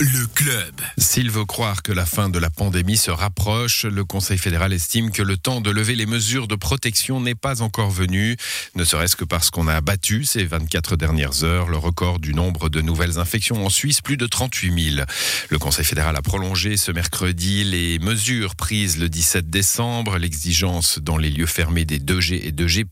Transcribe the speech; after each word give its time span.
Le 0.00 0.26
club. 0.26 0.74
S'il 0.98 1.30
veut 1.30 1.44
croire 1.44 1.84
que 1.84 1.92
la 1.92 2.04
fin 2.04 2.28
de 2.28 2.40
la 2.40 2.50
pandémie 2.50 2.96
se 2.96 3.12
rapproche, 3.12 3.84
le 3.84 4.04
Conseil 4.04 4.36
fédéral 4.36 4.72
estime 4.72 5.12
que 5.12 5.22
le 5.22 5.36
temps 5.36 5.60
de 5.60 5.70
lever 5.70 5.94
les 5.94 6.06
mesures 6.06 6.48
de 6.48 6.56
protection 6.56 7.20
n'est 7.20 7.36
pas 7.36 7.62
encore 7.62 7.90
venu, 7.90 8.36
ne 8.74 8.82
serait-ce 8.82 9.14
que 9.14 9.24
parce 9.24 9.50
qu'on 9.50 9.68
a 9.68 9.80
battu 9.80 10.24
ces 10.24 10.44
24 10.44 10.96
dernières 10.96 11.44
heures 11.44 11.68
le 11.68 11.76
record 11.76 12.18
du 12.18 12.34
nombre 12.34 12.68
de 12.68 12.80
nouvelles 12.80 13.18
infections 13.20 13.64
en 13.64 13.70
Suisse, 13.70 14.00
plus 14.00 14.16
de 14.16 14.26
38 14.26 14.94
000. 14.96 15.06
Le 15.50 15.58
Conseil 15.58 15.84
fédéral 15.84 16.16
a 16.16 16.22
prolongé 16.22 16.76
ce 16.76 16.90
mercredi 16.90 17.62
les 17.62 18.00
mesures 18.00 18.56
prises 18.56 18.98
le 18.98 19.08
17 19.08 19.48
décembre, 19.48 20.18
l'exigence 20.18 20.98
dans 20.98 21.16
les 21.16 21.30
lieux 21.30 21.46
fermés 21.46 21.84
des 21.84 22.00
2G 22.00 22.40
et 22.44 22.50
2G+, 22.50 22.84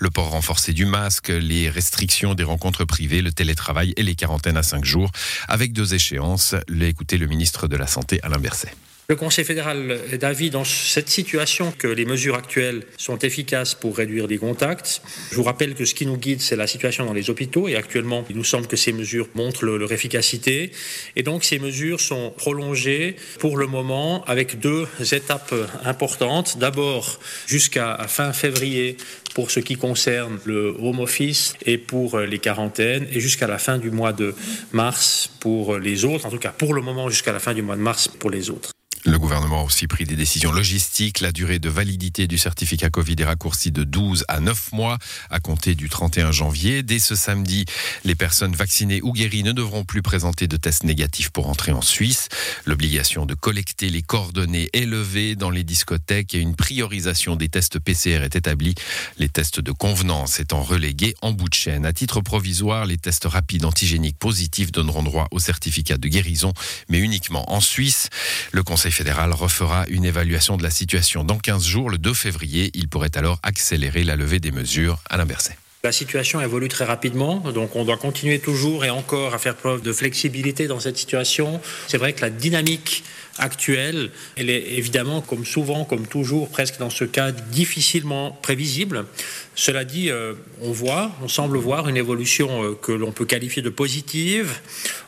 le 0.00 0.10
port 0.10 0.28
renforcé 0.28 0.74
du 0.74 0.84
masque, 0.84 1.28
les 1.28 1.70
restrictions 1.70 2.34
des 2.34 2.44
rencontres 2.44 2.84
privées, 2.84 3.22
le 3.22 3.32
télétravail 3.32 3.94
et 3.96 4.02
les 4.02 4.14
quarantaines 4.14 4.58
à 4.58 4.62
5 4.62 4.84
jours 4.84 5.10
avec 5.48 5.72
deux 5.72 5.94
échéances. 5.94 6.54
L'écoutez 6.68 7.18
le 7.18 7.26
ministre 7.26 7.68
de 7.68 7.76
la 7.76 7.86
Santé, 7.86 8.20
Alain 8.22 8.38
Berset. 8.38 8.72
Le 9.10 9.16
Conseil 9.16 9.44
fédéral 9.44 9.98
est 10.12 10.18
d'avis 10.18 10.50
dans 10.50 10.62
cette 10.62 11.08
situation 11.08 11.72
que 11.76 11.88
les 11.88 12.04
mesures 12.04 12.36
actuelles 12.36 12.84
sont 12.96 13.18
efficaces 13.18 13.74
pour 13.74 13.96
réduire 13.96 14.28
les 14.28 14.38
contacts. 14.38 15.02
Je 15.32 15.34
vous 15.34 15.42
rappelle 15.42 15.74
que 15.74 15.84
ce 15.84 15.96
qui 15.96 16.06
nous 16.06 16.16
guide, 16.16 16.40
c'est 16.40 16.54
la 16.54 16.68
situation 16.68 17.04
dans 17.04 17.12
les 17.12 17.28
hôpitaux 17.28 17.66
et 17.66 17.74
actuellement, 17.74 18.24
il 18.30 18.36
nous 18.36 18.44
semble 18.44 18.68
que 18.68 18.76
ces 18.76 18.92
mesures 18.92 19.28
montrent 19.34 19.64
leur 19.64 19.90
efficacité. 19.90 20.70
Et 21.16 21.24
donc, 21.24 21.42
ces 21.42 21.58
mesures 21.58 21.98
sont 21.98 22.32
prolongées 22.36 23.16
pour 23.40 23.56
le 23.56 23.66
moment 23.66 24.24
avec 24.26 24.60
deux 24.60 24.86
étapes 25.10 25.56
importantes. 25.84 26.58
D'abord, 26.58 27.18
jusqu'à 27.48 27.98
fin 28.06 28.32
février 28.32 28.96
pour 29.34 29.50
ce 29.50 29.58
qui 29.58 29.74
concerne 29.74 30.38
le 30.44 30.76
home 30.78 31.00
office 31.00 31.54
et 31.66 31.78
pour 31.78 32.20
les 32.20 32.38
quarantaines 32.38 33.08
et 33.10 33.18
jusqu'à 33.18 33.48
la 33.48 33.58
fin 33.58 33.78
du 33.78 33.90
mois 33.90 34.12
de 34.12 34.36
mars 34.70 35.28
pour 35.40 35.78
les 35.78 36.04
autres, 36.04 36.26
en 36.26 36.30
tout 36.30 36.38
cas 36.38 36.54
pour 36.56 36.74
le 36.74 36.80
moment 36.80 37.08
jusqu'à 37.08 37.32
la 37.32 37.40
fin 37.40 37.54
du 37.54 37.62
mois 37.62 37.74
de 37.74 37.82
mars 37.82 38.06
pour 38.06 38.30
les 38.30 38.50
autres. 38.50 38.70
Le 39.06 39.18
gouvernement 39.18 39.60
a 39.60 39.64
aussi 39.64 39.86
pris 39.86 40.04
des 40.04 40.14
décisions 40.14 40.52
logistiques. 40.52 41.20
La 41.20 41.32
durée 41.32 41.58
de 41.58 41.70
validité 41.70 42.26
du 42.26 42.36
certificat 42.36 42.90
Covid 42.90 43.16
est 43.18 43.24
raccourcie 43.24 43.72
de 43.72 43.82
12 43.82 44.26
à 44.28 44.40
9 44.40 44.72
mois 44.72 44.98
à 45.30 45.40
compter 45.40 45.74
du 45.74 45.88
31 45.88 46.32
janvier. 46.32 46.82
Dès 46.82 46.98
ce 46.98 47.14
samedi, 47.14 47.64
les 48.04 48.14
personnes 48.14 48.54
vaccinées 48.54 49.00
ou 49.02 49.12
guéries 49.12 49.42
ne 49.42 49.52
devront 49.52 49.84
plus 49.84 50.02
présenter 50.02 50.48
de 50.48 50.56
tests 50.58 50.84
négatifs 50.84 51.30
pour 51.30 51.48
entrer 51.48 51.72
en 51.72 51.80
Suisse. 51.80 52.28
L'obligation 52.66 53.24
de 53.24 53.32
collecter 53.32 53.88
les 53.88 54.02
coordonnées 54.02 54.68
est 54.74 54.84
levée 54.84 55.34
dans 55.34 55.50
les 55.50 55.64
discothèques 55.64 56.34
et 56.34 56.38
une 56.38 56.54
priorisation 56.54 57.36
des 57.36 57.48
tests 57.48 57.78
PCR 57.78 58.22
est 58.22 58.36
établie. 58.36 58.74
Les 59.16 59.30
tests 59.30 59.60
de 59.60 59.72
convenance 59.72 60.40
étant 60.40 60.62
relégués 60.62 61.14
en 61.22 61.32
bout 61.32 61.48
de 61.48 61.54
chaîne. 61.54 61.86
À 61.86 61.94
titre 61.94 62.20
provisoire, 62.20 62.84
les 62.84 62.98
tests 62.98 63.24
rapides 63.24 63.64
antigéniques 63.64 64.18
positifs 64.18 64.72
donneront 64.72 65.02
droit 65.02 65.26
au 65.30 65.38
certificat 65.38 65.96
de 65.96 66.08
guérison, 66.08 66.52
mais 66.90 66.98
uniquement 66.98 67.50
en 67.50 67.60
Suisse. 67.60 68.10
Le 68.52 68.62
Conseil 68.62 68.89
fédéral 68.90 69.32
refera 69.32 69.86
une 69.88 70.04
évaluation 70.04 70.56
de 70.56 70.62
la 70.62 70.70
situation 70.70 71.24
dans 71.24 71.38
15 71.38 71.64
jours, 71.64 71.90
le 71.90 71.98
2 71.98 72.14
février. 72.14 72.70
Il 72.74 72.88
pourrait 72.88 73.16
alors 73.16 73.38
accélérer 73.42 74.04
la 74.04 74.16
levée 74.16 74.40
des 74.40 74.52
mesures. 74.52 74.98
à 75.08 75.24
Berset. 75.24 75.56
La 75.82 75.92
situation 75.92 76.42
évolue 76.42 76.68
très 76.68 76.84
rapidement, 76.84 77.36
donc 77.54 77.74
on 77.74 77.86
doit 77.86 77.96
continuer 77.96 78.38
toujours 78.38 78.84
et 78.84 78.90
encore 78.90 79.32
à 79.32 79.38
faire 79.38 79.56
preuve 79.56 79.80
de 79.80 79.94
flexibilité 79.94 80.66
dans 80.66 80.78
cette 80.78 80.98
situation. 80.98 81.58
C'est 81.88 81.96
vrai 81.96 82.12
que 82.12 82.20
la 82.20 82.28
dynamique 82.28 83.02
actuelle, 83.38 84.10
elle 84.36 84.50
est 84.50 84.74
évidemment, 84.76 85.22
comme 85.22 85.46
souvent, 85.46 85.86
comme 85.86 86.06
toujours, 86.06 86.50
presque 86.50 86.78
dans 86.78 86.90
ce 86.90 87.04
cas, 87.04 87.32
difficilement 87.32 88.38
prévisible. 88.42 89.06
Cela 89.54 89.84
dit, 89.86 90.10
euh, 90.10 90.34
on 90.60 90.70
voit, 90.70 91.12
on 91.22 91.28
semble 91.28 91.56
voir 91.56 91.88
une 91.88 91.96
évolution 91.96 92.62
euh, 92.62 92.74
que 92.74 92.92
l'on 92.92 93.12
peut 93.12 93.24
qualifier 93.24 93.62
de 93.62 93.70
positive. 93.70 94.60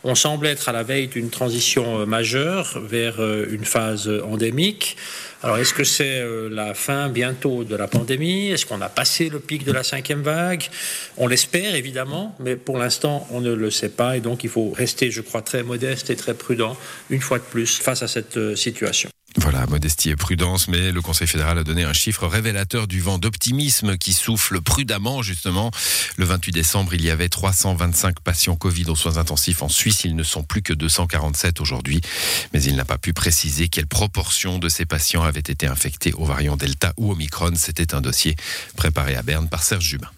On 0.04 0.14
semble 0.14 0.46
être 0.46 0.70
à 0.70 0.72
la 0.72 0.84
veille 0.84 1.08
d'une 1.08 1.28
transition 1.28 2.00
euh, 2.00 2.06
majeure 2.06 2.80
vers 2.82 3.20
une 3.20 3.66
phase 3.66 4.08
endémique. 4.24 4.96
Alors, 5.44 5.58
est-ce 5.58 5.74
que 5.74 5.82
c'est 5.82 6.24
la 6.50 6.72
fin 6.72 7.08
bientôt 7.08 7.64
de 7.64 7.74
la 7.74 7.88
pandémie? 7.88 8.50
Est-ce 8.50 8.64
qu'on 8.64 8.80
a 8.80 8.88
passé 8.88 9.28
le 9.28 9.40
pic 9.40 9.64
de 9.64 9.72
la 9.72 9.82
cinquième 9.82 10.22
vague? 10.22 10.64
On 11.16 11.26
l'espère 11.26 11.74
évidemment, 11.74 12.36
mais 12.38 12.54
pour 12.54 12.78
l'instant, 12.78 13.26
on 13.30 13.40
ne 13.40 13.52
le 13.52 13.70
sait 13.70 13.88
pas. 13.88 14.16
Et 14.16 14.20
donc, 14.20 14.44
il 14.44 14.50
faut 14.50 14.70
rester, 14.70 15.10
je 15.10 15.20
crois, 15.20 15.42
très 15.42 15.64
modeste 15.64 16.10
et 16.10 16.16
très 16.16 16.34
prudent, 16.34 16.76
une 17.10 17.20
fois 17.20 17.38
de 17.38 17.44
plus, 17.44 17.78
face 17.78 18.02
à 18.02 18.08
cette 18.08 18.54
situation. 18.54 19.11
Modestie 19.72 20.10
et 20.10 20.16
prudence, 20.16 20.68
mais 20.68 20.92
le 20.92 21.00
Conseil 21.00 21.26
fédéral 21.26 21.56
a 21.56 21.64
donné 21.64 21.84
un 21.84 21.94
chiffre 21.94 22.26
révélateur 22.26 22.86
du 22.86 23.00
vent 23.00 23.16
d'optimisme 23.16 23.96
qui 23.96 24.12
souffle 24.12 24.60
prudemment, 24.60 25.22
justement. 25.22 25.70
Le 26.18 26.26
28 26.26 26.52
décembre, 26.52 26.92
il 26.92 27.02
y 27.02 27.08
avait 27.08 27.30
325 27.30 28.20
patients 28.20 28.54
Covid 28.54 28.90
aux 28.90 28.96
soins 28.96 29.16
intensifs 29.16 29.62
en 29.62 29.70
Suisse. 29.70 30.04
Ils 30.04 30.14
ne 30.14 30.24
sont 30.24 30.42
plus 30.42 30.60
que 30.60 30.74
247 30.74 31.62
aujourd'hui, 31.62 32.02
mais 32.52 32.62
il 32.62 32.76
n'a 32.76 32.84
pas 32.84 32.98
pu 32.98 33.14
préciser 33.14 33.70
quelle 33.70 33.86
proportion 33.86 34.58
de 34.58 34.68
ces 34.68 34.84
patients 34.84 35.22
avaient 35.22 35.40
été 35.40 35.66
infectés 35.66 36.12
au 36.12 36.26
variant 36.26 36.56
Delta 36.58 36.92
ou 36.98 37.10
Omicron. 37.10 37.52
C'était 37.54 37.94
un 37.94 38.02
dossier 38.02 38.36
préparé 38.76 39.16
à 39.16 39.22
Berne 39.22 39.48
par 39.48 39.62
Serge 39.62 39.84
Jubin. 39.84 40.10